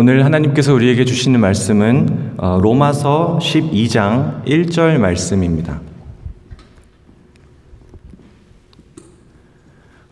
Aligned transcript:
오늘 0.00 0.24
하나님께서 0.24 0.74
우리에게 0.74 1.04
주시는 1.04 1.40
말씀은 1.40 2.34
어, 2.36 2.60
로마서 2.62 3.40
12장 3.42 4.44
1절 4.44 4.96
말씀입니다. 4.98 5.80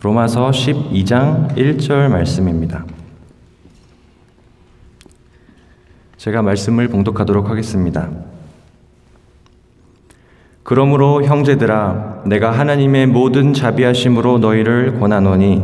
로마서 0.02 0.50
12장 0.50 1.54
1절 1.54 2.08
말씀입니다. 2.08 2.84
제가 6.16 6.42
말씀을 6.42 6.88
봉독하도록 6.88 7.48
하겠습니다. 7.48 8.10
그러므로 10.64 11.22
형제들아 11.22 12.24
내가 12.26 12.50
하나님의 12.50 13.06
모든 13.06 13.52
자비하심으로 13.52 14.38
너희를 14.38 14.98
권하노니 14.98 15.62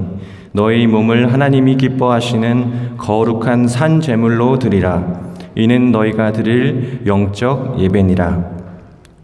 너희 0.52 0.86
몸을 0.86 1.32
하나님이 1.32 1.76
기뻐하시는 1.76 2.96
거룩한 2.98 3.68
산 3.68 4.00
제물로 4.00 4.58
드리라 4.58 5.20
이는 5.54 5.92
너희가 5.92 6.32
드릴 6.32 7.02
영적 7.06 7.80
예배니라 7.80 8.44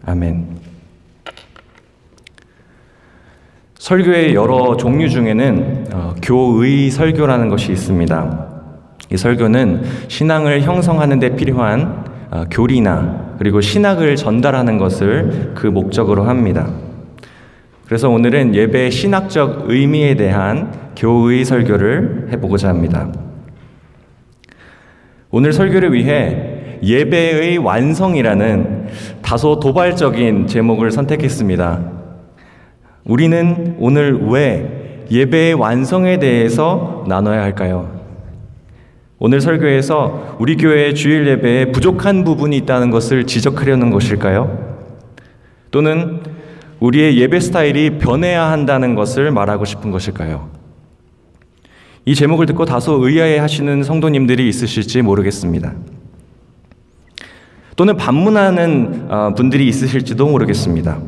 아멘. 0.05 0.59
설교의 3.77 4.35
여러 4.35 4.75
종류 4.75 5.09
중에는 5.09 5.87
어, 5.93 6.15
교의 6.21 6.89
설교라는 6.89 7.49
것이 7.49 7.71
있습니다. 7.71 8.47
이 9.11 9.17
설교는 9.17 9.83
신앙을 10.07 10.61
형성하는 10.61 11.19
데 11.19 11.35
필요한 11.35 12.05
어, 12.29 12.43
교리나 12.51 13.35
그리고 13.39 13.61
신학을 13.61 14.15
전달하는 14.15 14.77
것을 14.77 15.53
그 15.55 15.67
목적으로 15.67 16.23
합니다. 16.23 16.69
그래서 17.85 18.09
오늘은 18.09 18.53
예배의 18.53 18.91
신학적 18.91 19.65
의미에 19.67 20.15
대한 20.15 20.71
교의 20.99 21.45
설교를 21.45 22.27
해보고자 22.33 22.67
합니다. 22.67 23.09
오늘 25.31 25.53
설교를 25.53 25.93
위해 25.93 26.77
예배의 26.83 27.57
완성이라는 27.59 28.87
다소 29.21 29.59
도발적인 29.59 30.47
제목을 30.47 30.91
선택했습니다. 30.91 31.79
우리는 33.05 33.77
오늘 33.79 34.27
왜 34.27 35.05
예배의 35.09 35.53
완성에 35.53 36.19
대해서 36.19 37.05
나눠야 37.07 37.41
할까요? 37.41 37.99
오늘 39.19 39.39
설교에서 39.39 40.37
우리 40.39 40.57
교회의 40.57 40.95
주일 40.95 41.27
예배에 41.27 41.71
부족한 41.71 42.25
부분이 42.25 42.57
있다는 42.57 42.91
것을 42.91 43.25
지적하려는 43.25 43.89
것일까요? 43.89 44.77
또는 45.71 46.21
우리의 46.79 47.17
예배 47.17 47.39
스타일이 47.39 47.99
변해야 47.99 48.51
한다는 48.51 48.95
것을 48.95 49.31
말하고 49.31 49.65
싶은 49.65 49.91
것일까요? 49.91 50.58
이 52.05 52.15
제목을 52.15 52.45
듣고 52.47 52.65
다소 52.65 53.05
의아해 53.05 53.37
하시는 53.37 53.83
성도님들이 53.83 54.47
있으실지 54.47 55.01
모르겠습니다. 55.01 55.73
또는 57.75 57.95
반문하는 57.95 59.07
어, 59.09 59.33
분들이 59.35 59.67
있으실지도 59.67 60.27
모르겠습니다. 60.27 60.99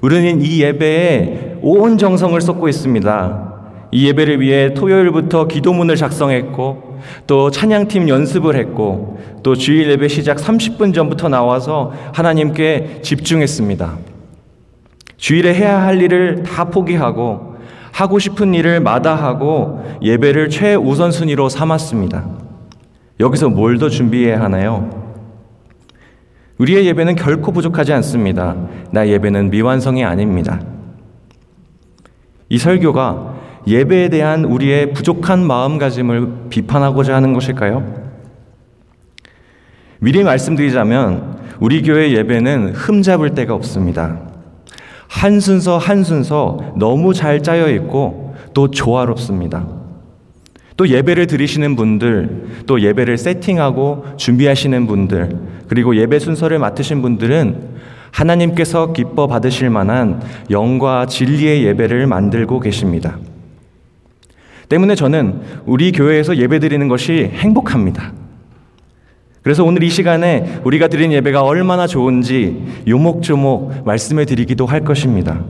우리는 0.00 0.40
이 0.40 0.62
예배에 0.62 1.58
온 1.60 1.98
정성을 1.98 2.40
쏟고 2.40 2.68
있습니다. 2.68 3.48
이 3.90 4.06
예배를 4.06 4.40
위해 4.40 4.74
토요일부터 4.74 5.48
기도문을 5.48 5.96
작성했고 5.96 6.98
또 7.26 7.50
찬양팀 7.50 8.08
연습을 8.08 8.56
했고 8.56 9.18
또 9.42 9.54
주일 9.54 9.90
예배 9.90 10.08
시작 10.08 10.36
30분 10.38 10.94
전부터 10.94 11.28
나와서 11.28 11.92
하나님께 12.12 13.00
집중했습니다. 13.02 13.98
주일에 15.16 15.54
해야 15.54 15.82
할 15.82 16.00
일을 16.00 16.42
다 16.42 16.64
포기하고 16.64 17.47
하고 17.98 18.20
싶은 18.20 18.54
일을 18.54 18.78
마다하고 18.78 19.98
예배를 20.02 20.50
최우선순위로 20.50 21.48
삼았습니다. 21.48 22.24
여기서 23.18 23.48
뭘 23.48 23.76
더 23.78 23.88
준비해야 23.88 24.40
하나요? 24.40 24.88
우리의 26.58 26.86
예배는 26.86 27.16
결코 27.16 27.50
부족하지 27.50 27.92
않습니다. 27.94 28.54
나 28.92 29.08
예배는 29.08 29.50
미완성이 29.50 30.04
아닙니다. 30.04 30.60
이 32.48 32.56
설교가 32.56 33.34
예배에 33.66 34.10
대한 34.10 34.44
우리의 34.44 34.92
부족한 34.92 35.44
마음가짐을 35.44 36.50
비판하고자 36.50 37.16
하는 37.16 37.32
것일까요? 37.32 37.84
미리 39.98 40.22
말씀드리자면 40.22 41.36
우리 41.58 41.82
교회 41.82 42.12
예배는 42.12 42.74
흠잡을 42.74 43.34
데가 43.34 43.54
없습니다. 43.54 44.27
한 45.08 45.40
순서 45.40 45.78
한 45.78 46.04
순서 46.04 46.58
너무 46.76 47.14
잘 47.14 47.42
짜여 47.42 47.70
있고 47.70 48.34
또 48.54 48.70
조화롭습니다. 48.70 49.66
또 50.76 50.88
예배를 50.88 51.26
드리시는 51.26 51.74
분들, 51.74 52.64
또 52.66 52.80
예배를 52.80 53.18
세팅하고 53.18 54.04
준비하시는 54.16 54.86
분들, 54.86 55.36
그리고 55.66 55.96
예배 55.96 56.20
순서를 56.20 56.60
맡으신 56.60 57.02
분들은 57.02 57.78
하나님께서 58.12 58.92
기뻐 58.92 59.26
받으실 59.26 59.70
만한 59.70 60.22
영과 60.50 61.06
진리의 61.06 61.64
예배를 61.64 62.06
만들고 62.06 62.60
계십니다. 62.60 63.18
때문에 64.68 64.94
저는 64.94 65.40
우리 65.66 65.90
교회에서 65.92 66.36
예배 66.36 66.60
드리는 66.60 66.86
것이 66.88 67.30
행복합니다. 67.34 68.12
그래서 69.42 69.64
오늘 69.64 69.82
이 69.82 69.90
시간에 69.90 70.60
우리가 70.64 70.88
드린 70.88 71.12
예배가 71.12 71.42
얼마나 71.42 71.86
좋은지 71.86 72.64
요목조목 72.86 73.84
말씀해 73.84 74.24
드리기도 74.24 74.66
할 74.66 74.82
것입니다. 74.84 75.40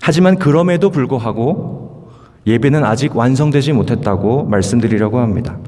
하지만 0.00 0.36
그럼에도 0.36 0.90
불구하고 0.90 2.10
예배는 2.46 2.84
아직 2.84 3.16
완성되지 3.16 3.72
못했다고 3.72 4.44
말씀드리려고 4.44 5.20
합니다. 5.20 5.58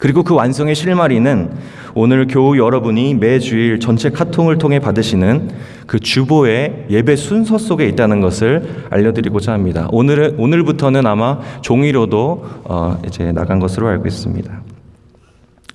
그리고 0.00 0.22
그 0.22 0.34
완성의 0.34 0.74
실마리는 0.74 1.50
오늘 1.94 2.26
교우 2.26 2.56
여러분이 2.56 3.14
매주일 3.14 3.80
전체 3.80 4.10
카통을 4.10 4.56
통해 4.56 4.78
받으시는 4.78 5.50
그 5.86 6.00
주보의 6.00 6.86
예배 6.88 7.16
순서 7.16 7.58
속에 7.58 7.86
있다는 7.86 8.20
것을 8.20 8.86
알려드리고자 8.90 9.52
합니다. 9.52 9.88
오늘 9.92 10.34
오늘부터는 10.38 11.06
아마 11.06 11.38
종이로도 11.60 12.44
어, 12.64 12.98
이제 13.06 13.30
나간 13.32 13.60
것으로 13.60 13.88
알고 13.88 14.08
있습니다. 14.08 14.62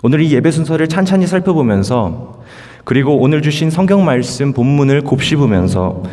오늘 0.06 0.22
이 0.22 0.32
예배 0.36 0.52
순서를 0.52 0.88
찬찬히 0.88 1.26
살펴보면서 1.26 2.44
그리고 2.84 3.18
오늘 3.18 3.42
주신 3.42 3.72
성경 3.72 4.06
말씀 4.06 4.54
본문을 4.54 5.02
곱씹으면서 5.02 6.04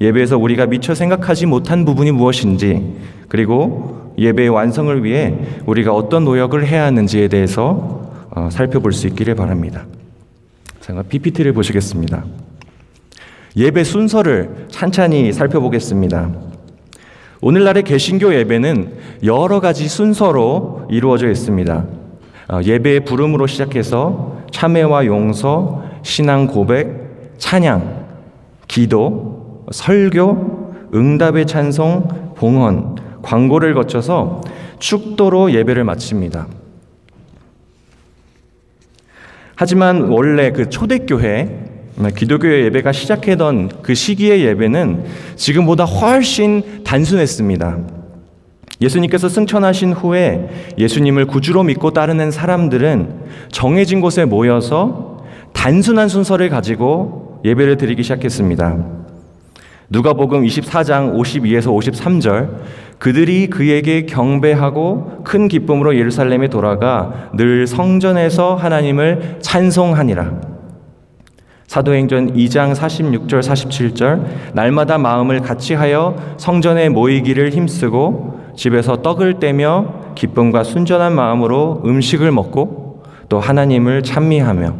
예배에서 0.00 0.36
우리가 0.36 0.66
미처 0.66 0.96
생각하지 0.96 1.46
못한 1.46 1.84
부분이 1.84 2.10
무엇인지 2.10 2.96
그리고 3.28 4.12
예배의 4.18 4.48
완성을 4.48 5.04
위해 5.04 5.36
우리가 5.64 5.94
어떤 5.94 6.24
노력을 6.24 6.66
해야 6.66 6.86
하는지에 6.86 7.28
대해서 7.28 8.10
어, 8.30 8.48
살펴볼 8.50 8.92
수 8.92 9.06
있기를 9.06 9.36
바랍니다. 9.36 9.86
제가 10.80 11.02
PPT를 11.02 11.52
보시겠습니다. 11.52 12.24
예배 13.56 13.84
순서를 13.84 14.66
찬찬히 14.70 15.32
살펴보겠습니다. 15.32 16.32
오늘날의 17.42 17.84
개신교 17.84 18.34
예배는 18.34 18.94
여러 19.22 19.60
가지 19.60 19.86
순서로 19.86 20.88
이루어져 20.90 21.30
있습니다. 21.30 21.95
어, 22.48 22.60
예배의 22.62 23.04
부름으로 23.04 23.46
시작해서 23.46 24.40
참회와 24.52 25.06
용서, 25.06 25.82
신앙 26.02 26.46
고백, 26.46 27.34
찬양, 27.38 28.06
기도, 28.68 29.64
설교, 29.72 30.90
응답의 30.94 31.46
찬송, 31.46 32.34
봉헌, 32.36 32.96
광고를 33.22 33.74
거쳐서 33.74 34.40
축도로 34.78 35.52
예배를 35.52 35.84
마칩니다. 35.84 36.46
하지만 39.56 40.02
원래 40.02 40.52
그 40.52 40.68
초대교회, 40.68 41.64
기독교의 42.14 42.64
예배가 42.66 42.92
시작하던 42.92 43.82
그 43.82 43.94
시기의 43.94 44.44
예배는 44.44 45.04
지금보다 45.34 45.84
훨씬 45.84 46.84
단순했습니다. 46.84 47.78
예수님께서 48.80 49.28
승천하신 49.28 49.92
후에 49.92 50.74
예수님을 50.78 51.26
구주로 51.26 51.62
믿고 51.62 51.92
따르는 51.92 52.30
사람들은 52.30 53.24
정해진 53.50 54.00
곳에 54.00 54.24
모여서 54.24 55.24
단순한 55.52 56.08
순서를 56.08 56.50
가지고 56.50 57.40
예배를 57.44 57.76
드리기 57.76 58.02
시작했습니다. 58.02 58.76
누가복음 59.88 60.44
24장 60.44 61.14
52에서 61.14 61.66
53절 61.66 62.48
그들이 62.98 63.48
그에게 63.48 64.04
경배하고 64.04 65.22
큰 65.24 65.48
기쁨으로 65.48 65.96
예루살렘에 65.96 66.48
돌아가 66.48 67.30
늘 67.34 67.66
성전에서 67.66 68.56
하나님을 68.56 69.38
찬송하니라. 69.40 70.56
사도행전 71.66 72.34
2장 72.34 72.74
46절 72.74 73.40
47절 73.42 74.54
날마다 74.54 74.98
마음을 74.98 75.40
같이 75.40 75.74
하여 75.74 76.16
성전에 76.38 76.88
모이기를 76.88 77.50
힘쓰고 77.50 78.45
집에서 78.56 79.02
떡을 79.02 79.38
떼며 79.38 80.14
기쁨과 80.14 80.64
순전한 80.64 81.14
마음으로 81.14 81.82
음식을 81.84 82.32
먹고 82.32 83.02
또 83.28 83.38
하나님을 83.38 84.02
찬미하며 84.02 84.74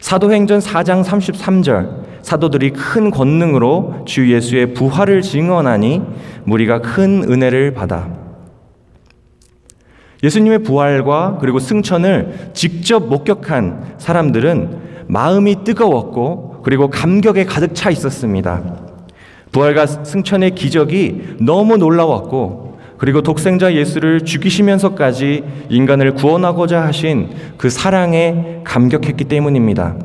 사도행전 0.00 0.60
4장 0.60 1.04
33절 1.04 2.06
사도들이 2.22 2.70
큰 2.70 3.10
권능으로 3.10 4.04
주 4.04 4.32
예수의 4.32 4.74
부활을 4.74 5.22
증언하니 5.22 6.02
무리가 6.44 6.80
큰 6.80 7.22
은혜를 7.22 7.74
받아 7.74 8.08
예수님의 10.22 10.62
부활과 10.62 11.38
그리고 11.40 11.58
승천을 11.58 12.50
직접 12.52 13.06
목격한 13.06 13.96
사람들은 13.98 15.04
마음이 15.08 15.62
뜨거웠고 15.64 16.62
그리고 16.64 16.88
감격에 16.90 17.44
가득 17.44 17.74
차 17.74 17.90
있었습니다. 17.90 18.85
부활과 19.56 19.86
승천의 19.86 20.54
기적이 20.54 21.36
너무 21.40 21.78
놀라웠고 21.78 22.76
그리고 22.98 23.22
독생자 23.22 23.72
예수를 23.72 24.20
죽이시면서까지 24.20 25.44
인간을 25.70 26.12
구원하고자 26.12 26.82
하신 26.82 27.30
그 27.56 27.70
사랑에 27.70 28.60
감격했기 28.64 29.24
때문입니다. 29.24 29.96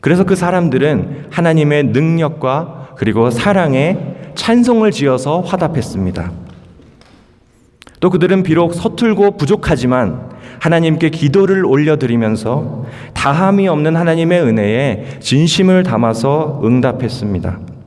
그래서 0.00 0.24
그 0.24 0.34
사람들은 0.34 1.26
하나님의 1.30 1.84
능력과 1.84 2.94
그리고 2.96 3.30
사랑에 3.30 3.96
찬송을 4.34 4.90
지어서 4.90 5.40
화답했습니다. 5.40 6.32
또 8.00 8.10
그들은 8.10 8.42
비록 8.42 8.74
서툴고 8.74 9.36
부족하지만 9.36 10.30
하나님께 10.58 11.10
기도를 11.10 11.64
올려드리면서 11.64 12.84
다함이 13.14 13.68
없는 13.68 13.94
하나님의 13.94 14.42
은혜에 14.42 15.04
진심을 15.20 15.84
담아서 15.84 16.60
응답했습니다. 16.64 17.77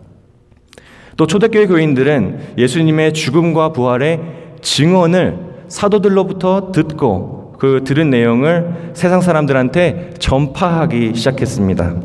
또 1.21 1.27
초대교회 1.27 1.67
교인들은 1.67 2.55
예수님의 2.57 3.13
죽음과 3.13 3.73
부활의 3.73 4.19
증언을 4.63 5.37
사도들로부터 5.67 6.71
듣고 6.71 7.53
그 7.59 7.83
들은 7.85 8.09
내용을 8.09 8.93
세상 8.95 9.21
사람들한테 9.21 10.15
전파하기 10.17 11.13
시작했습니다. 11.13 11.95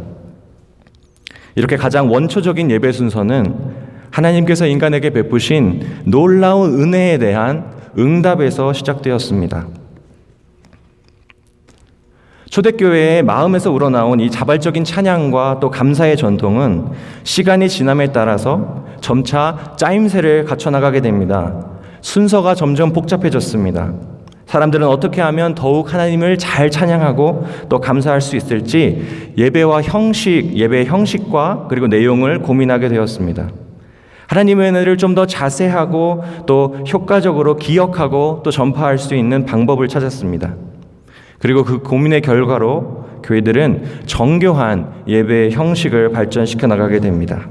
이렇게 1.54 1.76
가장 1.76 2.12
원초적인 2.12 2.70
예배 2.70 2.92
순서는 2.92 3.54
하나님께서 4.10 4.66
인간에게 4.66 5.08
베푸신 5.08 5.80
놀라운 6.04 6.78
은혜에 6.78 7.16
대한 7.16 7.72
응답에서 7.96 8.74
시작되었습니다. 8.74 9.66
초대교회의 12.50 13.22
마음에서 13.22 13.70
우러나온 13.72 14.20
이 14.20 14.30
자발적인 14.30 14.84
찬양과 14.84 15.58
또 15.60 15.70
감사의 15.70 16.16
전통은 16.16 16.86
시간이 17.24 17.68
지남에 17.68 18.12
따라서 18.12 18.84
점차 19.00 19.74
짜임새를 19.76 20.44
갖춰나가게 20.44 21.00
됩니다. 21.00 21.54
순서가 22.00 22.54
점점 22.54 22.92
복잡해졌습니다. 22.92 23.92
사람들은 24.46 24.86
어떻게 24.86 25.20
하면 25.22 25.56
더욱 25.56 25.92
하나님을 25.92 26.38
잘 26.38 26.70
찬양하고 26.70 27.46
또 27.68 27.80
감사할 27.80 28.20
수 28.20 28.36
있을지 28.36 29.32
예배와 29.36 29.82
형식, 29.82 30.54
예배 30.54 30.84
형식과 30.84 31.66
그리고 31.68 31.88
내용을 31.88 32.42
고민하게 32.42 32.88
되었습니다. 32.88 33.48
하나님의 34.28 34.70
은혜를 34.70 34.98
좀 34.98 35.16
더 35.16 35.26
자세하고 35.26 36.22
또 36.46 36.76
효과적으로 36.92 37.56
기억하고 37.56 38.42
또 38.44 38.50
전파할 38.50 38.98
수 38.98 39.14
있는 39.14 39.46
방법을 39.46 39.88
찾았습니다. 39.88 40.54
그리고 41.38 41.64
그 41.64 41.78
고민의 41.78 42.20
결과로 42.20 43.06
교회들은 43.22 43.84
정교한 44.06 45.02
예배 45.06 45.50
형식을 45.50 46.10
발전시켜 46.10 46.66
나가게 46.66 47.00
됩니다. 47.00 47.48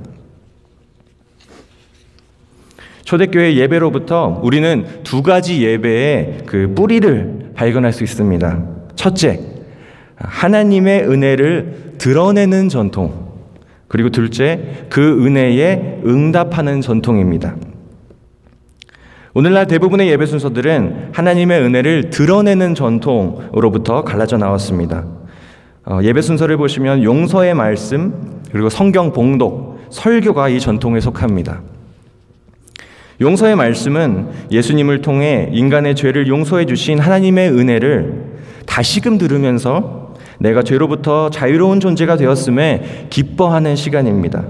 초대교회 3.03 3.55
예배로부터 3.55 4.39
우리는 4.41 4.85
두 5.03 5.21
가지 5.21 5.63
예배의 5.63 6.39
그 6.47 6.73
뿌리를 6.75 7.51
발견할 7.53 7.93
수 7.93 8.03
있습니다. 8.03 8.63
첫째, 8.95 9.39
하나님의 10.15 11.03
은혜를 11.07 11.95
드러내는 11.99 12.69
전통. 12.69 13.25
그리고 13.87 14.09
둘째, 14.09 14.87
그 14.89 15.23
은혜에 15.25 16.01
응답하는 16.05 16.81
전통입니다. 16.81 17.55
오늘날 19.37 19.67
대부분의 19.67 20.07
예배 20.11 20.27
순서들은 20.27 21.09
하나님의 21.11 21.59
은혜를 21.59 22.09
드러내는 22.09 22.73
전통으로부터 22.73 24.05
갈라져 24.05 24.37
나왔습니다. 24.37 25.03
어, 25.85 25.99
예배 26.01 26.21
순서를 26.21 26.55
보시면 26.55 27.03
용서의 27.03 27.53
말씀, 27.53 28.41
그리고 28.49 28.69
성경 28.69 29.11
봉독, 29.11 29.87
설교가 29.89 30.47
이 30.47 30.61
전통에 30.61 31.01
속합니다. 31.01 31.61
용서의 33.19 33.57
말씀은 33.57 34.29
예수님을 34.51 35.01
통해 35.01 35.49
인간의 35.51 35.95
죄를 35.95 36.27
용서해 36.27 36.65
주신 36.65 36.97
하나님의 36.97 37.49
은혜를 37.51 38.35
다시금 38.65 39.17
들으면서 39.17 40.13
내가 40.39 40.63
죄로부터 40.63 41.29
자유로운 41.29 41.81
존재가 41.81 42.15
되었음에 42.15 43.07
기뻐하는 43.09 43.75
시간입니다. 43.75 44.45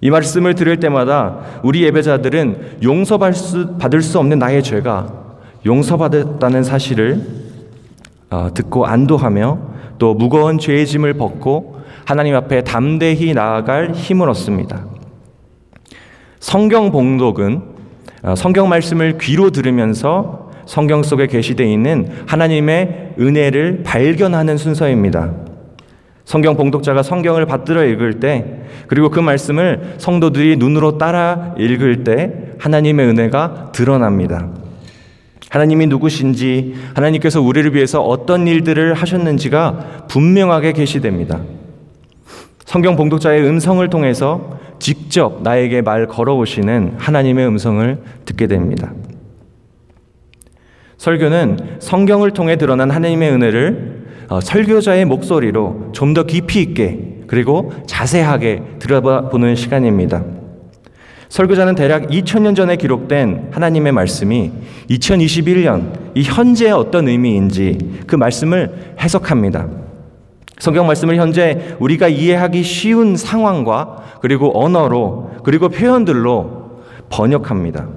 이 0.00 0.10
말씀을 0.10 0.54
들을 0.54 0.78
때마다 0.78 1.38
우리 1.62 1.82
예배자들은 1.84 2.78
용서받을 2.82 4.02
수 4.02 4.18
없는 4.18 4.38
나의 4.38 4.62
죄가 4.62 5.26
용서받았다는 5.64 6.62
사실을 6.62 7.26
어, 8.30 8.48
듣고 8.52 8.86
안도하며 8.86 9.58
또 9.98 10.14
무거운 10.14 10.58
죄의 10.58 10.86
짐을 10.86 11.14
벗고 11.14 11.80
하나님 12.04 12.34
앞에 12.36 12.62
담대히 12.62 13.34
나아갈 13.34 13.92
힘을 13.92 14.28
얻습니다. 14.30 14.84
성경 16.40 16.92
봉독은 16.92 17.62
어, 18.22 18.34
성경 18.34 18.68
말씀을 18.68 19.18
귀로 19.18 19.50
들으면서 19.50 20.50
성경 20.66 21.02
속에 21.02 21.26
게시되어 21.26 21.66
있는 21.66 22.08
하나님의 22.26 23.14
은혜를 23.18 23.82
발견하는 23.84 24.56
순서입니다. 24.56 25.45
성경 26.26 26.56
봉독자가 26.56 27.04
성경을 27.04 27.46
받들어 27.46 27.84
읽을 27.84 28.18
때 28.18 28.62
그리고 28.88 29.10
그 29.10 29.20
말씀을 29.20 29.94
성도들이 29.98 30.56
눈으로 30.56 30.98
따라 30.98 31.54
읽을 31.56 32.02
때 32.02 32.52
하나님의 32.58 33.06
은혜가 33.06 33.70
드러납니다. 33.72 34.48
하나님이 35.48 35.86
누구신지 35.86 36.74
하나님께서 36.94 37.40
우리를 37.40 37.74
위해서 37.76 38.02
어떤 38.02 38.48
일들을 38.48 38.94
하셨는지가 38.94 40.06
분명하게 40.08 40.72
게시됩니다. 40.72 41.40
성경 42.64 42.96
봉독자의 42.96 43.46
음성을 43.46 43.88
통해서 43.88 44.58
직접 44.80 45.42
나에게 45.42 45.82
말 45.82 46.08
걸어오시는 46.08 46.96
하나님의 46.98 47.46
음성을 47.46 47.98
듣게 48.24 48.48
됩니다. 48.48 48.92
설교는 50.98 51.76
성경을 51.78 52.32
통해 52.32 52.56
드러난 52.56 52.90
하나님의 52.90 53.30
은혜를 53.30 53.95
어, 54.28 54.40
설교자의 54.40 55.04
목소리로 55.04 55.90
좀 55.92 56.14
더 56.14 56.22
깊이 56.24 56.62
있게 56.62 57.16
그리고 57.26 57.72
자세하게 57.86 58.62
들어보는 58.78 59.56
시간입니다. 59.56 60.24
설교자는 61.28 61.74
대략 61.74 62.08
2000년 62.08 62.54
전에 62.56 62.76
기록된 62.76 63.48
하나님의 63.50 63.92
말씀이 63.92 64.52
2021년 64.88 65.92
이 66.14 66.22
현재의 66.22 66.72
어떤 66.72 67.08
의미인지 67.08 68.00
그 68.06 68.14
말씀을 68.16 68.94
해석합니다. 69.00 69.66
성경 70.58 70.86
말씀을 70.86 71.16
현재 71.16 71.76
우리가 71.80 72.08
이해하기 72.08 72.62
쉬운 72.62 73.16
상황과 73.16 74.04
그리고 74.22 74.58
언어로 74.58 75.32
그리고 75.42 75.68
표현들로 75.68 76.80
번역합니다. 77.10 77.88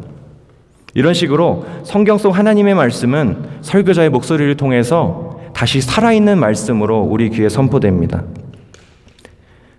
이런 0.96 1.14
식으로 1.14 1.66
성경 1.84 2.18
속 2.18 2.32
하나님의 2.38 2.74
말씀은 2.76 3.38
설교자의 3.62 4.10
목소리를 4.10 4.58
통해서 4.58 5.29
다시 5.60 5.82
살아있는 5.82 6.40
말씀으로 6.40 7.02
우리 7.02 7.30
귀에 7.30 7.50
선포됩니다. 7.50 8.24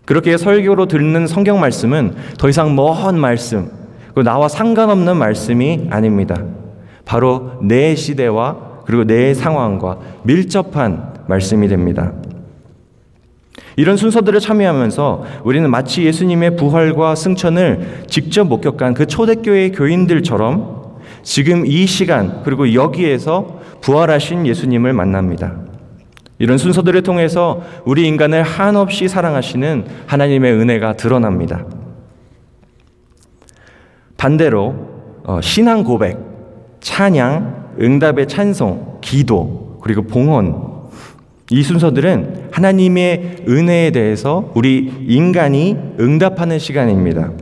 그렇게 0.05 0.37
설교로 0.37 0.85
듣는 0.85 1.27
성경 1.27 1.59
말씀은 1.59 2.17
더 2.37 2.51
이상 2.51 2.77
먼 2.77 3.19
말씀, 3.19 3.71
나와 4.23 4.49
상관없는 4.49 5.17
말씀이 5.17 5.87
아닙니다. 5.89 6.37
바로 7.07 7.53
내 7.63 7.95
시대와 7.95 8.83
그리고 8.85 9.05
내 9.05 9.33
상황과 9.33 10.01
밀접한 10.25 11.25
말씀이 11.27 11.67
됩니다. 11.67 12.13
이런 13.77 13.97
순서들을 13.97 14.39
참여하면서 14.39 15.25
우리는 15.45 15.71
마치 15.71 16.05
예수님의 16.05 16.57
부활과 16.57 17.15
승천을 17.15 18.05
직접 18.07 18.45
목격한 18.45 18.93
그 18.93 19.07
초대교회 19.07 19.71
교인들처럼 19.71 20.99
지금 21.23 21.65
이 21.65 21.87
시간 21.87 22.43
그리고 22.45 22.75
여기에서 22.75 23.61
부활하신 23.81 24.47
예수님을 24.47 24.93
만납니다. 24.93 25.70
이런 26.40 26.56
순서들을 26.56 27.02
통해서 27.02 27.62
우리 27.85 28.09
인간을 28.09 28.42
한없이 28.42 29.09
사랑하시는 29.09 29.85
하나님의 30.06 30.52
은혜가 30.54 30.94
드러납니다. 30.94 31.66
반대로 34.16 34.75
어, 35.25 35.40
신앙 35.42 35.85
고백, 35.85 36.18
찬양, 36.80 37.76
응답의 37.78 38.26
찬송, 38.26 39.00
기도, 39.02 39.78
그리고 39.82 40.02
봉헌 40.02 40.70
이 41.50 41.62
순서들은 41.62 42.49
하나님의 42.52 43.44
은혜에 43.47 43.90
대해서 43.90 44.50
우리 44.54 44.90
인간이 45.06 45.76
응답하는 45.99 46.59
시간입니다. 46.59 47.32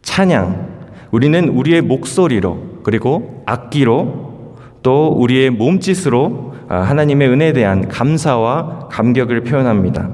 찬양, 0.00 0.68
우리는 1.10 1.48
우리의 1.50 1.82
목소리로 1.82 2.80
그리고 2.84 3.42
악기로 3.44 4.56
또 4.82 5.08
우리의 5.08 5.50
몸짓으로 5.50 6.50
아, 6.50 6.59
하나님의 6.76 7.28
은혜에 7.28 7.52
대한 7.52 7.88
감사와 7.88 8.88
감격을 8.90 9.42
표현합니다. 9.42 10.10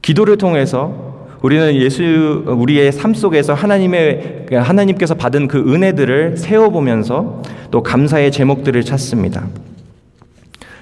기도를 0.00 0.38
통해서 0.38 1.12
우리는 1.42 1.74
예수 1.74 2.44
우리의 2.46 2.92
삶 2.92 3.14
속에서 3.14 3.52
하나님의 3.52 4.46
하나님께서 4.52 5.14
받은 5.14 5.48
그 5.48 5.58
은혜들을 5.58 6.36
세워 6.36 6.70
보면서 6.70 7.42
또 7.70 7.82
감사의 7.82 8.32
제목들을 8.32 8.82
찾습니다. 8.84 9.46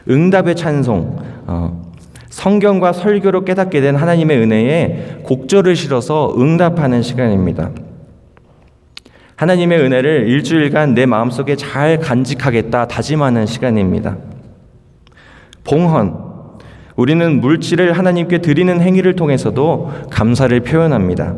응답의 0.08 0.56
찬송, 0.56 1.18
어, 1.46 1.90
성경과 2.28 2.92
설교로 2.92 3.44
깨닫게 3.44 3.80
된 3.80 3.96
하나님의 3.96 4.38
은혜에 4.38 5.20
곡절을 5.24 5.76
실어서 5.76 6.34
응답하는 6.38 7.02
시간입니다. 7.02 7.70
하나님의 9.40 9.80
은혜를 9.80 10.28
일주일간 10.28 10.92
내 10.92 11.06
마음속에 11.06 11.56
잘 11.56 11.98
간직하겠다 11.98 12.88
다짐하는 12.88 13.46
시간입니다. 13.46 14.18
봉헌, 15.64 16.14
우리는 16.94 17.40
물질을 17.40 17.94
하나님께 17.94 18.42
드리는 18.42 18.78
행위를 18.78 19.16
통해서도 19.16 19.92
감사를 20.10 20.60
표현합니다. 20.60 21.36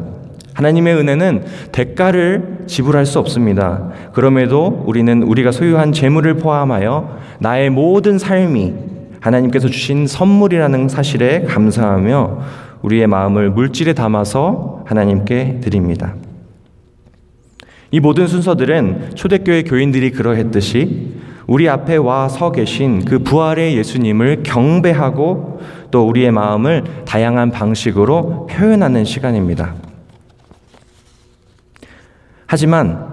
하나님의 0.55 0.97
은혜는 0.97 1.45
대가를 1.71 2.65
지불할 2.67 3.07
수 3.07 3.21
없습니다. 3.21 3.91
그럼에도 4.13 4.83
우리는 4.85 5.23
우리가 5.23 5.53
소유한 5.53 5.93
재물을 5.93 6.35
포함하여 6.35 7.19
나의 7.39 7.71
모든 7.71 8.19
삶이 8.19 8.75
하나님께서 9.21 9.69
주신 9.69 10.09
선물이라는 10.09 10.89
사실에 10.89 11.43
감사하며 11.43 12.41
우리의 12.83 13.07
마음을 13.07 13.51
물질에 13.51 13.93
담아서 13.93 14.83
하나님께 14.87 15.61
드립니다. 15.63 16.17
이 17.93 18.01
모든 18.01 18.27
순서들은 18.27 19.15
초대교회 19.15 19.63
교인들이 19.63 20.11
그러했듯이 20.11 21.13
우리 21.47 21.69
앞에 21.69 21.97
와 21.97 22.29
서 22.29 22.51
계신 22.51 23.05
그 23.05 23.19
부활의 23.19 23.77
예수님을 23.77 24.43
경배하고 24.43 25.61
또 25.91 26.09
우리의 26.09 26.31
마음을 26.33 26.85
다양한 27.05 27.51
방식으로 27.51 28.47
표현하는 28.47 29.05
시간입니다. 29.05 29.75
하지만 32.47 33.13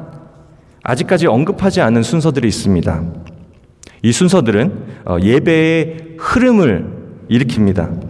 아직까지 0.83 1.27
언급하지 1.27 1.81
않은 1.81 2.01
순서들이 2.01 2.47
있습니다. 2.47 3.03
이 4.01 4.11
순서들은 4.13 4.85
어, 5.05 5.17
예배의 5.21 6.15
흐름을 6.17 7.25
일으킵니다. 7.29 8.01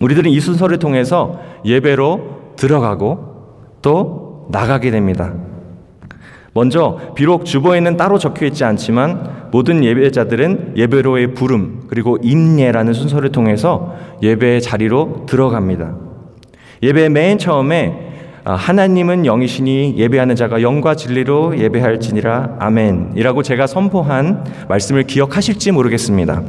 우리들은 0.00 0.30
이 0.30 0.38
순서를 0.38 0.78
통해서 0.78 1.40
예배로 1.64 2.54
들어가고 2.56 3.74
또 3.82 4.48
나가게 4.52 4.92
됩니다. 4.92 5.34
먼저 6.52 6.98
비록 7.14 7.44
주보에는 7.44 7.96
따로 7.96 8.18
적혀 8.18 8.46
있지 8.46 8.64
않지만 8.64 9.48
모든 9.52 9.84
예배자들은 9.84 10.74
예배로의 10.76 11.34
부름 11.34 11.82
그리고 11.88 12.18
임예라는 12.22 12.92
순서를 12.92 13.30
통해서 13.30 13.94
예배의 14.22 14.60
자리로 14.60 15.26
들어갑니다. 15.26 15.94
예배 16.82 17.08
맨 17.10 17.38
처음에 17.38 18.08
아, 18.42 18.54
하나님은 18.54 19.26
영이시니 19.26 19.96
예배하는 19.98 20.34
자가 20.34 20.62
영과 20.62 20.94
진리로 20.94 21.58
예배할지니라 21.58 22.56
아멘이라고 22.58 23.42
제가 23.42 23.66
선포한 23.66 24.44
말씀을 24.68 25.02
기억하실지 25.02 25.72
모르겠습니다. 25.72 26.42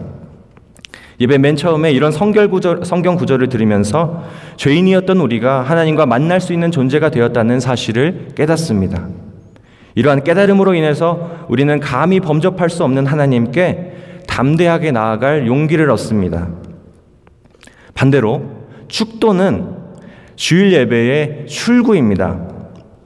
예배 1.20 1.38
맨 1.38 1.56
처음에 1.56 1.92
이런 1.92 2.12
성결 2.12 2.50
구절, 2.50 2.86
성경 2.86 3.16
구절을 3.16 3.50
들으면서 3.50 4.24
죄인이었던 4.56 5.20
우리가 5.20 5.62
하나님과 5.62 6.06
만날 6.06 6.42
수 6.42 6.54
있는 6.54 6.72
존재가 6.72 7.12
되었다는 7.12 7.60
사실을 7.60 8.30
깨닫습니다. 8.36 9.08
이러한 9.96 10.24
깨달음으로 10.24 10.74
인해서 10.74 11.46
우리는 11.50 11.80
감히 11.80 12.20
범접할 12.20 12.70
수 12.70 12.84
없는 12.84 13.06
하나님께 13.06 14.24
담대하게 14.28 14.92
나아갈 14.92 15.48
용기를 15.48 15.90
얻습니다. 15.90 16.50
반대로 17.94 18.44
축도는 18.88 19.76
주일 20.36 20.74
예배의 20.74 21.48
출구입니다. 21.48 22.48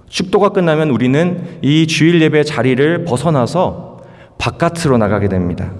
축도가 0.07 0.49
끝나면 0.49 0.89
우리는 0.91 1.59
이 1.61 1.87
주일 1.87 2.21
예배 2.21 2.43
자리를 2.43 3.05
벗어나서 3.05 4.01
바깥으로 4.37 4.97
나가게 4.97 5.27
됩니다. 5.27 5.71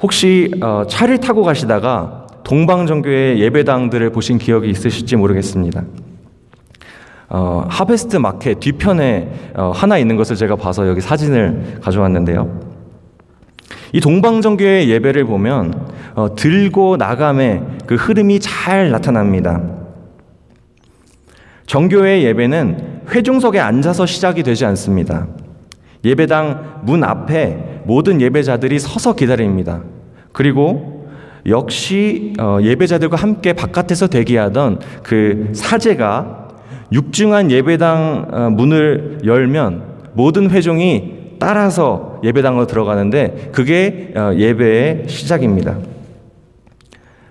혹시 0.00 0.50
어, 0.60 0.84
차를 0.88 1.18
타고 1.18 1.42
가시다가 1.42 2.26
동방정교의 2.44 3.40
예배당들을 3.40 4.10
보신 4.10 4.38
기억이 4.38 4.70
있으실지 4.70 5.16
모르겠습니다. 5.16 5.84
어, 7.28 7.64
하베스트 7.68 8.16
마켓 8.16 8.60
뒤편에 8.60 9.52
어, 9.54 9.72
하나 9.74 9.98
있는 9.98 10.16
것을 10.16 10.36
제가 10.36 10.56
봐서 10.56 10.88
여기 10.88 11.00
사진을 11.00 11.80
가져왔는데요. 11.82 12.60
이 13.92 14.00
동방정교의 14.00 14.88
예배를 14.90 15.24
보면 15.24 15.74
어, 16.14 16.34
들고 16.34 16.96
나감의 16.96 17.62
그 17.86 17.94
흐름이 17.96 18.40
잘 18.40 18.90
나타납니다. 18.90 19.60
정교의 21.66 22.24
예배는 22.24 23.02
회중석에 23.10 23.58
앉아서 23.58 24.06
시작이 24.06 24.42
되지 24.42 24.64
않습니다. 24.66 25.26
예배당 26.04 26.82
문 26.84 27.02
앞에 27.02 27.80
모든 27.84 28.20
예배자들이 28.20 28.78
서서 28.78 29.14
기다립니다. 29.16 29.82
그리고 30.32 31.08
역시 31.46 32.34
어, 32.38 32.58
예배자들과 32.60 33.16
함께 33.16 33.52
바깥에서 33.52 34.08
대기하던 34.08 34.80
그 35.02 35.50
사제가 35.52 36.45
육중한 36.92 37.50
예배당 37.50 38.28
어, 38.30 38.50
문을 38.50 39.20
열면 39.24 39.82
모든 40.14 40.50
회중이 40.50 41.16
따라서 41.38 42.20
예배당으로 42.24 42.66
들어가는데 42.66 43.50
그게 43.52 44.12
어, 44.16 44.32
예배의 44.34 45.04
시작입니다. 45.08 45.76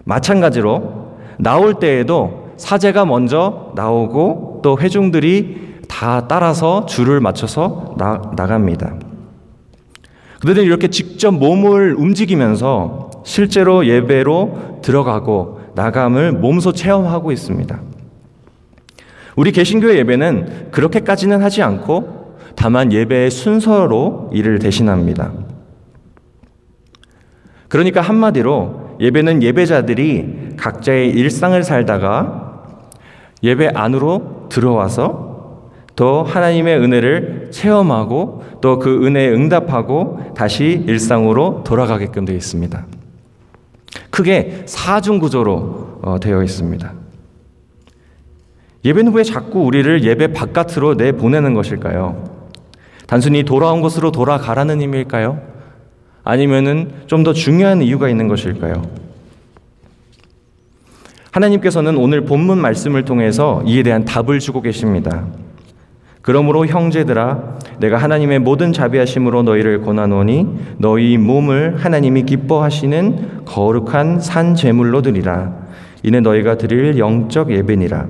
마찬가지로 0.03 1.15
나올 1.37 1.75
때에도 1.75 2.51
사제가 2.57 3.05
먼저 3.05 3.71
나오고 3.75 4.61
또 4.63 4.77
회중들이 4.79 5.75
다 5.87 6.27
따라서 6.27 6.85
줄을 6.85 7.19
맞춰서 7.19 7.95
나, 7.97 8.21
나갑니다. 8.35 8.95
그들은 10.41 10.63
이렇게 10.63 10.89
직접 10.89 11.31
몸을 11.31 11.95
움직이면서 11.95 13.09
실제로 13.23 13.85
예배로 13.85 14.79
들어가고 14.81 15.61
나감을 15.73 16.33
몸소 16.33 16.73
체험하고 16.73 17.31
있습니다. 17.31 17.79
우리 19.35 19.51
개신교의 19.51 19.97
예배는 19.99 20.71
그렇게까지는 20.71 21.41
하지 21.41 21.61
않고 21.61 22.37
다만 22.55 22.91
예배의 22.91 23.31
순서로 23.31 24.29
이를 24.33 24.59
대신합니다. 24.59 25.31
그러니까 27.67 28.01
한마디로 28.01 28.97
예배는 29.01 29.43
예배자들이 29.43 30.55
각자의 30.57 31.09
일상을 31.09 31.61
살다가 31.63 32.63
예배 33.43 33.71
안으로 33.73 34.47
들어와서 34.49 35.25
또 35.95 36.23
하나님의 36.23 36.77
은혜를 36.77 37.49
체험하고 37.51 38.43
또 38.61 38.79
그 38.79 39.05
은혜에 39.05 39.29
응답하고 39.29 40.33
다시 40.35 40.83
일상으로 40.87 41.63
돌아가게끔 41.65 42.25
되어 42.25 42.35
있습니다. 42.35 42.85
크게 44.09 44.63
사중 44.65 45.19
구조로 45.19 45.99
어, 46.01 46.19
되어 46.19 46.43
있습니다. 46.43 47.04
예배는 48.85 49.13
왜 49.13 49.23
자꾸 49.23 49.63
우리를 49.63 50.03
예배 50.03 50.27
바깥으로 50.33 50.93
내보내는 50.93 51.55
것일까요? 51.55 52.23
단순히 53.07 53.43
돌아온 53.43 53.81
곳으로 53.81 54.11
돌아가라는 54.11 54.79
의미일까요? 54.79 55.41
아니면은 56.23 56.91
좀 57.07 57.23
더 57.23 57.33
중요한 57.33 57.81
이유가 57.81 58.09
있는 58.09 58.27
것일까요? 58.27 58.83
하나님께서는 61.31 61.97
오늘 61.97 62.21
본문 62.21 62.59
말씀을 62.59 63.03
통해서 63.05 63.63
이에 63.65 63.81
대한 63.81 64.05
답을 64.05 64.39
주고 64.39 64.61
계십니다. 64.61 65.25
그러므로 66.21 66.65
형제들아 66.67 67.57
내가 67.79 67.97
하나님의 67.97 68.39
모든 68.39 68.71
자비하심으로 68.71 69.43
너희를 69.43 69.81
권하노니 69.81 70.47
너희 70.77 71.17
몸을 71.17 71.77
하나님이 71.83 72.23
기뻐하시는 72.23 73.45
거룩한 73.45 74.19
산 74.19 74.55
제물로 74.55 75.01
드리라 75.01 75.53
이는 76.03 76.23
너희가 76.23 76.57
드릴 76.57 76.97
영적 76.97 77.51
예배니라 77.51 78.07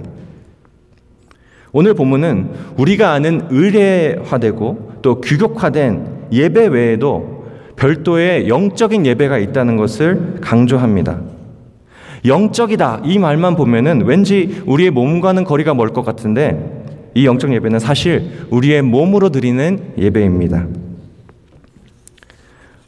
오늘 1.78 1.94
본문은 1.94 2.52
우리가 2.78 3.12
아는 3.12 3.48
의례화되고 3.50 4.92
또 5.02 5.20
규격화된 5.20 6.28
예배 6.32 6.68
외에도 6.68 7.44
별도의 7.76 8.48
영적인 8.48 9.06
예배가 9.06 9.38
있다는 9.40 9.76
것을 9.76 10.38
강조합니다. 10.40 11.20
영적이다 12.24 13.02
이 13.04 13.20
말만 13.20 13.58
보면은 13.58 14.04
왠지 14.06 14.64
우리의 14.66 14.92
몸과는 14.92 15.44
거리가 15.44 15.74
멀 15.74 15.90
것 15.90 16.06
같은데 16.06 16.86
이 17.14 17.26
영적 17.26 17.52
예배는 17.54 17.80
사실 17.80 18.46
우리의 18.52 18.82
몸으로 18.82 19.28
드리는 19.28 19.78
예배입니다. 19.98 20.68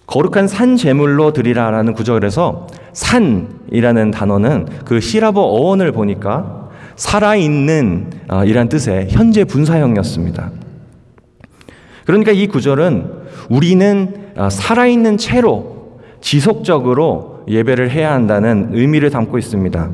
거룩한 0.05 0.47
산 0.47 0.77
제물로 0.77 1.33
드리라라는 1.33 1.91
구절에서 1.91 2.67
산이라는 2.93 4.11
단어는 4.11 4.67
그 4.85 5.01
시라버 5.01 5.41
어원을 5.41 5.91
보니까 5.91 6.56
살아있는 6.97 8.09
어, 8.27 8.43
이란 8.43 8.67
뜻의 8.67 9.07
현재 9.09 9.45
분사형이었습니다. 9.45 10.51
그러니까 12.05 12.31
이 12.31 12.47
구절은 12.47 13.11
우리는 13.49 14.31
어, 14.35 14.49
살아있는 14.49 15.17
채로 15.17 15.99
지속적으로 16.19 17.45
예배를 17.47 17.91
해야 17.91 18.13
한다는 18.13 18.69
의미를 18.73 19.09
담고 19.09 19.37
있습니다. 19.37 19.91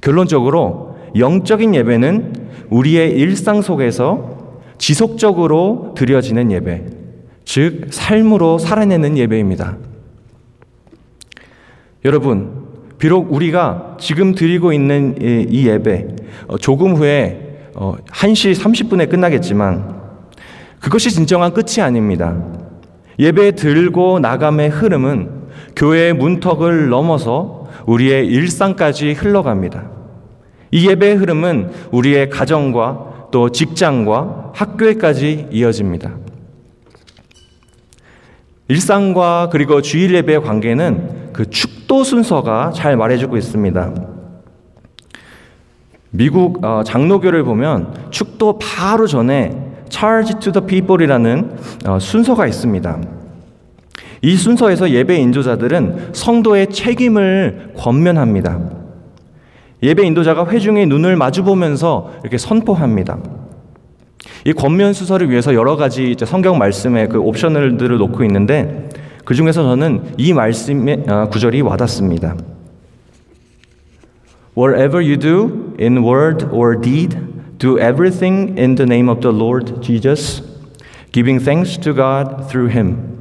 결론적으로 0.00 0.98
영적인 1.16 1.74
예배는 1.74 2.32
우리의 2.70 3.12
일상 3.12 3.62
속에서 3.62 4.60
지속적으로 4.78 5.94
드려지는 5.96 6.52
예배, 6.52 6.84
즉 7.44 7.86
삶으로 7.90 8.58
살아내는 8.58 9.16
예배입니다. 9.16 9.78
여러분, 12.04 12.65
비록 12.98 13.32
우리가 13.32 13.96
지금 14.00 14.34
드리고 14.34 14.72
있는 14.72 15.16
이 15.50 15.66
예배 15.66 16.06
어, 16.48 16.58
조금 16.58 16.96
후에 16.96 17.70
1시 17.74 18.58
어, 18.58 18.62
30분에 18.62 19.10
끝나겠지만 19.10 19.96
그것이 20.80 21.10
진정한 21.10 21.52
끝이 21.52 21.82
아닙니다. 21.82 22.36
예배 23.18 23.52
들고 23.52 24.20
나감의 24.20 24.70
흐름은 24.70 25.30
교회의 25.74 26.14
문턱을 26.14 26.88
넘어서 26.88 27.66
우리의 27.86 28.26
일상까지 28.26 29.12
흘러갑니다. 29.12 29.90
이 30.70 30.88
예배의 30.88 31.16
흐름은 31.16 31.70
우리의 31.92 32.30
가정과 32.30 33.28
또 33.30 33.50
직장과 33.50 34.52
학교에까지 34.54 35.48
이어집니다. 35.50 36.14
일상과 38.68 39.50
그리고 39.52 39.82
주일 39.82 40.14
예배의 40.14 40.42
관계는 40.42 41.32
그 41.32 41.44
축 41.50 41.75
도 41.86 42.02
순서가 42.04 42.72
잘 42.74 42.96
말해주고 42.96 43.36
있습니다. 43.36 43.92
미국 46.10 46.64
어, 46.64 46.82
장로교를 46.84 47.44
보면 47.44 48.08
축도 48.10 48.58
바로 48.58 49.06
전에 49.06 49.74
Charge 49.88 50.40
to 50.40 50.52
the 50.52 50.66
People이라는 50.66 51.56
어, 51.86 51.98
순서가 51.98 52.46
있습니다. 52.46 53.00
이 54.22 54.36
순서에서 54.36 54.90
예배 54.90 55.16
인도자들은 55.16 56.10
성도의 56.12 56.70
책임을 56.70 57.74
권면합니다. 57.76 58.60
예배 59.82 60.04
인도자가 60.06 60.48
회중의 60.48 60.86
눈을 60.86 61.16
마주보면서 61.16 62.12
이렇게 62.22 62.38
선포합니다. 62.38 63.18
이 64.46 64.52
권면 64.52 64.92
수설을 64.94 65.30
위해서 65.30 65.54
여러 65.54 65.76
가지 65.76 66.16
성경 66.24 66.58
말씀에 66.58 67.08
그 67.08 67.20
옵션들을 67.20 67.98
놓고 67.98 68.24
있는데 68.24 68.88
그 69.26 69.34
중에서 69.34 69.64
저는 69.64 70.14
이 70.18 70.32
말씀의 70.32 71.02
아, 71.08 71.28
구절이 71.28 71.60
와닿습니다. 71.60 72.36
Whatever 74.56 75.04
you 75.04 75.18
do 75.18 75.74
in 75.80 75.98
word 75.98 76.46
or 76.52 76.80
deed, 76.80 77.18
do 77.58 77.76
everything 77.76 78.54
in 78.56 78.76
the 78.76 78.84
name 78.84 79.10
of 79.10 79.20
the 79.20 79.36
Lord 79.36 79.82
Jesus, 79.82 80.44
giving 81.10 81.42
thanks 81.44 81.76
to 81.80 81.92
God 81.92 82.46
through 82.48 82.72
him. 82.72 83.16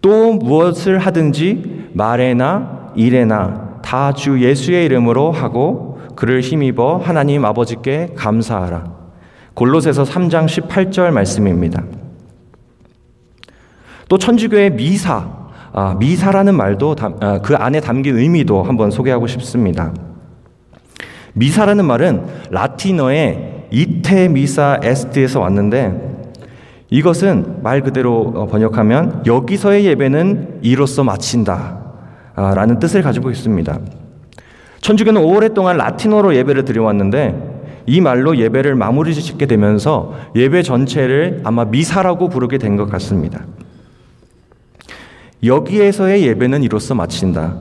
또 0.00 0.34
무엇을 0.34 0.98
하든지 0.98 1.88
말에나 1.94 2.92
일에나 2.94 3.80
다 3.82 4.12
주 4.12 4.40
예수의 4.40 4.84
이름으로 4.84 5.32
하고 5.32 5.98
그를 6.14 6.42
힘입어 6.42 6.98
하나님 6.98 7.44
아버지께 7.44 8.10
감사하라. 8.14 8.84
골로새서 9.54 10.04
3장 10.04 10.46
18절 10.46 11.10
말씀입니다. 11.10 11.82
또 14.14 14.18
천주교의 14.18 14.76
미사, 14.76 15.28
아, 15.72 15.96
미사라는 15.98 16.54
말도 16.54 16.94
담, 16.94 17.16
아, 17.18 17.40
그 17.40 17.56
안에 17.56 17.80
담긴 17.80 18.16
의미도 18.16 18.62
한번 18.62 18.92
소개하고 18.92 19.26
싶습니다. 19.26 19.92
미사라는 21.32 21.84
말은 21.84 22.24
라틴어의 22.50 23.66
이테 23.72 24.28
미사 24.28 24.78
에스트에서 24.84 25.40
왔는데 25.40 26.28
이것은 26.90 27.56
말 27.64 27.80
그대로 27.80 28.32
어, 28.36 28.46
번역하면 28.46 29.24
여기서의 29.26 29.84
예배는 29.84 30.60
이로써 30.62 31.02
마친다 31.02 31.80
아, 32.36 32.54
라는 32.54 32.78
뜻을 32.78 33.02
가지고 33.02 33.32
있습니다. 33.32 33.80
천주교는 34.80 35.24
오랫동안 35.24 35.76
라틴어로 35.76 36.36
예배를 36.36 36.64
드려왔는데 36.64 37.82
이 37.86 38.00
말로 38.00 38.36
예배를 38.36 38.76
마무리 38.76 39.12
짓게 39.12 39.46
되면서 39.46 40.14
예배 40.36 40.62
전체를 40.62 41.40
아마 41.42 41.64
미사라고 41.64 42.28
부르게 42.28 42.58
된 42.58 42.76
것 42.76 42.88
같습니다. 42.88 43.44
여기에서의 45.44 46.26
예배는 46.26 46.62
이로써 46.62 46.94
마친다. 46.94 47.56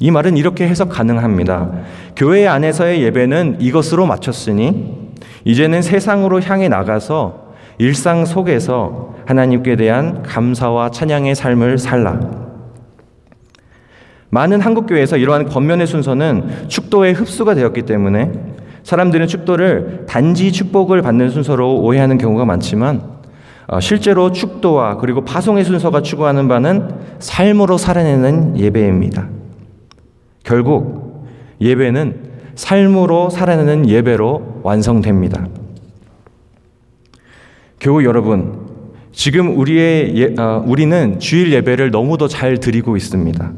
이 0.00 0.10
말은 0.10 0.36
이렇게 0.36 0.68
해석 0.68 0.90
가능합니다. 0.90 1.70
교회 2.14 2.46
안에서의 2.46 3.02
예배는 3.02 3.58
이것으로 3.60 4.06
마쳤으니 4.06 5.08
이제는 5.44 5.82
세상으로 5.82 6.40
향해 6.40 6.68
나가서 6.68 7.48
일상 7.78 8.24
속에서 8.24 9.16
하나님께 9.26 9.76
대한 9.76 10.22
감사와 10.22 10.90
찬양의 10.90 11.34
삶을 11.34 11.78
살라. 11.78 12.48
많은 14.30 14.60
한국교회에서 14.60 15.16
이러한 15.16 15.46
권면의 15.46 15.86
순서는 15.86 16.68
축도에 16.68 17.12
흡수가 17.12 17.54
되었기 17.54 17.82
때문에 17.82 18.32
사람들은 18.82 19.26
축도를 19.26 20.04
단지 20.08 20.52
축복을 20.52 21.02
받는 21.02 21.30
순서로 21.30 21.80
오해하는 21.80 22.18
경우가 22.18 22.44
많지만 22.44 23.00
어, 23.00 23.17
실제로 23.80 24.32
축도와 24.32 24.96
그리고 24.96 25.24
파송의 25.24 25.64
순서가 25.64 26.00
추구하는 26.02 26.48
바는 26.48 26.88
삶으로 27.18 27.76
살아내는 27.76 28.58
예배입니다. 28.58 29.28
결국 30.42 31.26
예배는 31.60 32.28
삶으로 32.54 33.28
살아내는 33.28 33.88
예배로 33.88 34.60
완성됩니다. 34.62 35.46
교우 37.80 38.02
여러분, 38.04 38.66
지금 39.12 39.58
우리의 39.58 40.16
예, 40.16 40.40
어, 40.40 40.64
우리는 40.66 41.20
주일 41.20 41.52
예배를 41.52 41.90
너무도 41.90 42.26
잘 42.26 42.58
드리고 42.58 42.96
있습니다. 42.96 43.52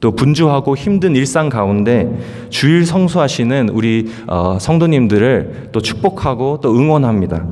또 0.00 0.10
분주하고 0.10 0.76
힘든 0.76 1.16
일상 1.16 1.48
가운데 1.48 2.10
주일 2.50 2.84
성수하시는 2.84 3.70
우리 3.70 4.10
어, 4.26 4.58
성도님들을 4.60 5.70
또 5.72 5.80
축복하고 5.80 6.60
또 6.62 6.76
응원합니다. 6.76 7.46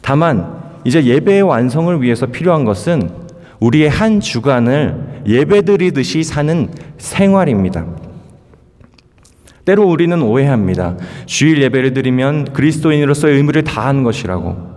다만 0.00 0.61
이제 0.84 1.04
예배의 1.04 1.42
완성을 1.42 2.00
위해서 2.02 2.26
필요한 2.26 2.64
것은 2.64 3.10
우리의 3.60 3.88
한 3.88 4.20
주간을 4.20 5.22
예배드리듯이 5.26 6.24
사는 6.24 6.68
생활입니다. 6.98 7.86
때로 9.64 9.88
우리는 9.88 10.20
오해합니다. 10.20 10.96
주일 11.26 11.62
예배를 11.62 11.94
드리면 11.94 12.52
그리스도인으로서의 12.52 13.36
의무를 13.36 13.62
다한 13.62 14.02
것이라고. 14.02 14.72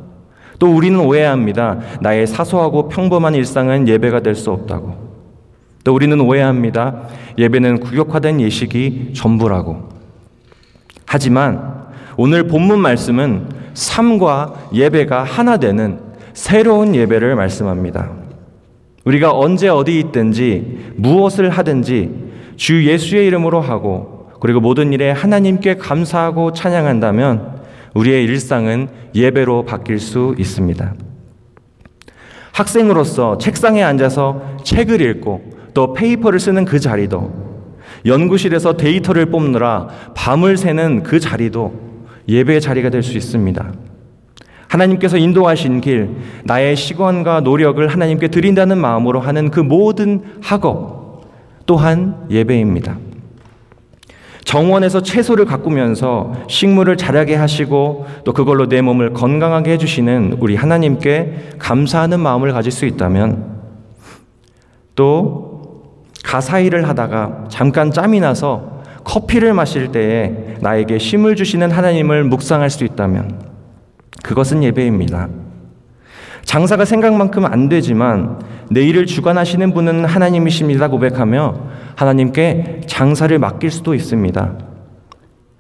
또 0.60 0.74
우리는 0.74 1.00
오해합니다. 1.00 1.80
나의 2.02 2.28
사소하고 2.28 2.88
평범한 2.90 3.34
일상은 3.34 3.88
예배가 3.88 4.20
될 4.22 4.36
수 4.36 4.52
없다고. 4.52 5.06
또 5.84 5.94
우리는 5.94 6.20
오해합니다. 6.20 7.08
예배는 7.38 7.80
구격화된 7.80 8.42
예식이 8.42 9.14
전부라고. 9.16 9.90
하지만 11.06 11.86
오늘 12.18 12.48
본문 12.48 12.80
말씀은 12.80 13.48
삶과 13.76 14.70
예배가 14.74 15.24
하나 15.24 15.58
되는 15.58 16.00
새로운 16.34 16.96
예배를 16.96 17.36
말씀합니다. 17.36 18.10
우리가 19.06 19.38
언제 19.38 19.70
어디 19.70 20.00
있든지 20.00 20.94
무엇을 20.96 21.52
하든지 21.52 22.26
주 22.56 22.86
예수의 22.86 23.28
이름으로 23.28 23.62
하고 23.62 24.32
그리고 24.40 24.60
모든 24.60 24.92
일에 24.92 25.12
하나님께 25.12 25.76
감사하고 25.76 26.54
찬양한다면 26.54 27.62
우리의 27.94 28.24
일상은 28.24 28.88
예배로 29.14 29.66
바뀔 29.66 30.00
수 30.00 30.36
있습니다. 30.38 30.94
학생으로서 32.52 33.38
책상에 33.38 33.84
앉아서 33.84 34.58
책을 34.64 35.02
읽고 35.02 35.42
또 35.74 35.94
paper를 35.94 36.40
쓰는 36.40 36.66
그 36.66 36.80
자리도 36.80 37.46
연구실에서 38.06 38.78
데이터를 38.78 39.28
뽑느라 39.28 39.88
밤을 40.16 40.58
새는 40.58 41.04
그 41.04 41.20
자리도 41.20 41.86
예배의 42.28 42.62
자리가 42.62 42.90
될 42.90 43.04
수 43.04 43.18
있습니다. 43.18 43.74
하나님께서 44.68 45.18
인도하신 45.18 45.82
길, 45.82 46.10
나의 46.44 46.76
시간과 46.76 47.42
노력을 47.42 47.86
하나님께 47.88 48.28
드린다는 48.30 48.78
마음으로 48.78 49.20
하는 49.20 49.52
그 49.52 49.60
모든 49.60 50.22
학업 50.42 51.22
또한 51.66 52.26
예배입니다. 52.30 52.98
정원에서 54.44 55.02
채소를 55.02 55.46
가꾸면서 55.46 56.34
식물을 56.48 56.98
자라게 56.98 57.36
하시고 57.36 58.06
또 58.24 58.34
그걸로 58.34 58.68
내 58.68 58.82
몸을 58.82 59.14
건강하게 59.14 59.72
해주시는 59.74 60.38
우리 60.40 60.56
하나님께 60.56 61.56
감사하는 61.58 62.20
마음을 62.20 62.52
가질 62.52 62.72
수 62.72 62.86
있다면 62.86 63.56
또 64.94 65.94
가사 66.24 66.60
일을 66.60 66.88
하다가 66.88 67.46
잠깐 67.50 67.92
짬이 67.92 68.20
나서 68.20 68.75
커피를 69.06 69.54
마실 69.54 69.94
때에 69.94 70.58
나에게 70.60 71.00
쉼을 71.00 71.36
주시는 71.36 71.72
하나님을 71.72 72.26
묵상할 72.26 72.70
수 72.70 72.84
있다면 72.84 73.40
그것은 74.24 74.64
예배입니다. 74.64 75.30
장사가 76.44 76.86
생각만큼 76.86 77.46
안 77.46 77.70
되지만 77.70 78.40
내일을 78.70 79.06
주관하시는 79.06 79.74
분은 79.74 80.06
하나님이십니다 80.06 80.90
고백하며 80.90 81.56
하나님께 81.96 82.82
장사를 82.88 83.38
맡길 83.40 83.72
수도 83.72 83.94
있습니다. 83.94 84.58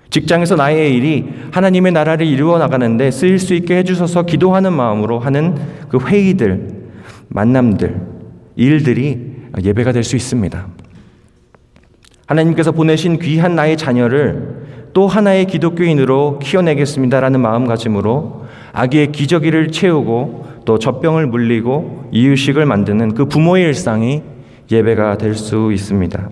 직장에서 0.10 0.56
나의 0.56 0.94
일이 0.94 1.26
하나님의 1.52 1.92
나라를 1.92 2.26
이루어 2.26 2.58
나가는데 2.58 3.12
쓰일 3.12 3.40
수 3.40 3.54
있게 3.54 3.78
해주셔서 3.78 4.24
기도하는 4.24 4.74
마음으로 4.74 5.20
하는 5.20 5.56
그 5.90 5.98
회의들, 6.00 6.86
만남들, 7.30 8.02
일들이 8.56 9.36
예배가 9.62 9.92
될 9.92 10.04
수 10.04 10.16
있습니다. 10.16 10.68
하나님께서 12.26 12.72
보내신 12.72 13.20
귀한 13.20 13.56
나의 13.56 13.78
자녀를 13.78 14.66
또 14.94 15.08
하나의 15.08 15.46
기독교인으로 15.46 16.40
키워내겠습니다라는 16.40 17.40
마음가짐으로 17.42 18.46
아기의 18.72 19.12
기저귀를 19.12 19.72
채우고 19.72 20.46
또 20.66 20.80
젖병을 20.80 21.28
물리고 21.28 22.10
이유식을 22.12 22.66
만드는 22.66 23.14
그 23.14 23.26
부모의 23.26 23.66
일상이 23.66 24.24
예배가 24.72 25.18
될 25.18 25.36
수 25.36 25.72
있습니다. 25.72 26.30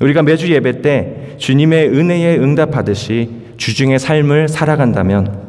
우리가 0.00 0.22
매주 0.22 0.52
예배 0.52 0.82
때 0.82 1.34
주님의 1.38 1.88
은혜에 1.88 2.38
응답하듯이 2.38 3.30
주중의 3.56 3.98
삶을 3.98 4.48
살아간다면 4.48 5.48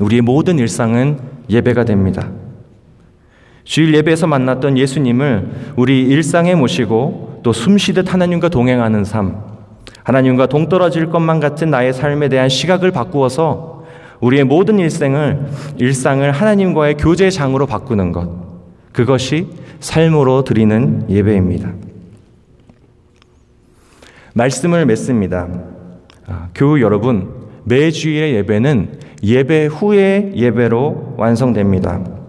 우리의 0.00 0.22
모든 0.22 0.58
일상은 0.58 1.18
예배가 1.48 1.84
됩니다. 1.84 2.30
주일 3.64 3.94
예배에서 3.94 4.26
만났던 4.26 4.78
예수님을 4.78 5.48
우리 5.76 6.02
일상에 6.02 6.54
모시고 6.54 7.29
또 7.42 7.52
숨쉬듯 7.52 8.12
하나님과 8.12 8.48
동행하는 8.48 9.04
삶, 9.04 9.42
하나님과 10.04 10.46
동떨어질 10.46 11.10
것만 11.10 11.40
같은 11.40 11.70
나의 11.70 11.92
삶에 11.92 12.28
대한 12.28 12.48
시각을 12.48 12.90
바꾸어서 12.90 13.84
우리의 14.20 14.44
모든 14.44 14.78
일생을 14.78 15.46
일상을 15.78 16.30
하나님과의 16.30 16.96
교제장으로 16.96 17.66
바꾸는 17.66 18.12
것. 18.12 18.28
그것이 18.92 19.48
삶으로 19.80 20.44
드리는 20.44 21.06
예배입니다. 21.08 21.72
말씀을 24.34 24.86
맺습니다. 24.86 25.48
아, 26.26 26.48
교우 26.54 26.80
여러분, 26.80 27.30
매 27.64 27.90
주일의 27.90 28.34
예배는 28.34 28.98
예배 29.22 29.66
후의 29.66 30.32
예배로 30.36 31.14
완성됩니다. 31.16 32.19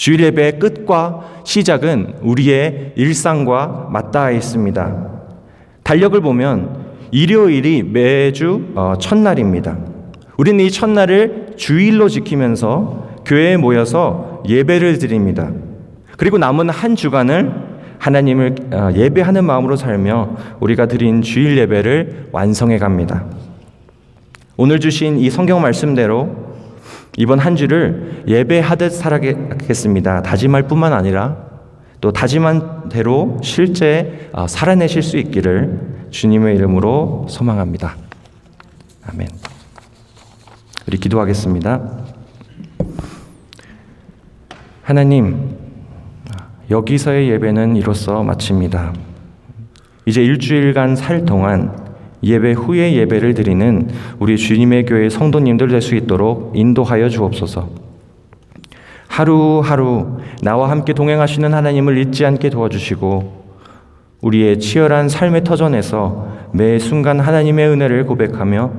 주일 0.00 0.20
예배의 0.20 0.58
끝과 0.58 1.20
시작은 1.44 2.14
우리의 2.22 2.94
일상과 2.96 3.88
맞닿아 3.92 4.30
있습니다. 4.30 4.96
달력을 5.82 6.18
보면 6.22 6.86
일요일이 7.10 7.82
매주 7.82 8.68
어, 8.74 8.94
첫날입니다. 8.98 9.76
우리는 10.38 10.64
이 10.64 10.70
첫날을 10.70 11.48
주일로 11.56 12.08
지키면서 12.08 13.20
교회에 13.26 13.58
모여서 13.58 14.42
예배를 14.48 14.98
드립니다. 14.98 15.50
그리고 16.16 16.38
남은 16.38 16.70
한 16.70 16.96
주간을 16.96 17.52
하나님을 17.98 18.54
어, 18.72 18.88
예배하는 18.94 19.44
마음으로 19.44 19.76
살며 19.76 20.34
우리가 20.60 20.86
드린 20.86 21.20
주일 21.20 21.58
예배를 21.58 22.28
완성해 22.32 22.78
갑니다. 22.78 23.26
오늘 24.56 24.80
주신 24.80 25.18
이 25.18 25.28
성경 25.28 25.60
말씀대로 25.60 26.49
이번 27.16 27.38
한 27.38 27.56
주를 27.56 28.24
예배하듯 28.26 28.92
살아겠습니다. 28.92 30.22
다짐할 30.22 30.68
뿐만 30.68 30.92
아니라 30.92 31.36
또 32.00 32.12
다짐한 32.12 32.88
대로 32.88 33.38
실제 33.42 34.30
어, 34.32 34.46
살아내실 34.46 35.02
수 35.02 35.18
있기를 35.18 36.06
주님의 36.10 36.56
이름으로 36.56 37.26
소망합니다. 37.28 37.96
아멘. 39.06 39.28
우리 40.86 40.98
기도하겠습니다. 40.98 41.80
하나님, 44.82 45.56
여기서의 46.70 47.28
예배는 47.30 47.76
이로써 47.76 48.22
마칩니다. 48.22 48.92
이제 50.06 50.22
일주일간 50.22 50.96
살 50.96 51.24
동안 51.24 51.79
예배 52.22 52.52
후에 52.52 52.94
예배를 52.94 53.34
드리는 53.34 53.88
우리 54.18 54.36
주님의 54.36 54.86
교회 54.86 55.08
성도님들 55.08 55.68
될 55.68 55.80
수 55.80 55.94
있도록 55.94 56.52
인도하여 56.54 57.08
주옵소서. 57.08 57.68
하루하루 59.08 60.18
나와 60.42 60.70
함께 60.70 60.92
동행하시는 60.92 61.52
하나님을 61.52 61.98
잊지 61.98 62.24
않게 62.24 62.50
도와주시고 62.50 63.40
우리의 64.22 64.60
치열한 64.60 65.08
삶의 65.08 65.44
터전에서 65.44 66.28
매 66.52 66.78
순간 66.78 67.20
하나님의 67.20 67.68
은혜를 67.68 68.06
고백하며 68.06 68.70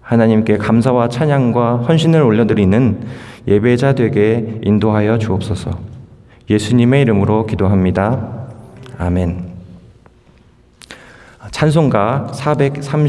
하나님께 0.00 0.58
감사와 0.58 1.08
찬양과 1.08 1.78
헌신을 1.78 2.22
올려드리는 2.22 3.00
예배자 3.48 3.94
되게 3.94 4.60
인도하여 4.62 5.18
주옵소서. 5.18 5.70
예수님의 6.48 7.02
이름으로 7.02 7.46
기도합니다. 7.46 8.46
아멘. 8.98 9.55
찬송가 11.56 12.26
430 12.34 13.00